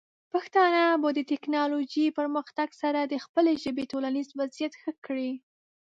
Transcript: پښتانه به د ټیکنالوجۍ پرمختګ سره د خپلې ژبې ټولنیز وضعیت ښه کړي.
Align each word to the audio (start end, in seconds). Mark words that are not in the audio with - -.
پښتانه 0.33 0.81
به 1.01 1.09
د 1.17 1.19
ټیکنالوجۍ 1.31 2.05
پرمختګ 2.19 2.67
سره 2.81 2.99
د 3.05 3.13
خپلې 3.25 3.53
ژبې 3.63 3.83
ټولنیز 3.91 4.27
وضعیت 4.39 4.73
ښه 4.81 4.91
کړي. 5.05 5.31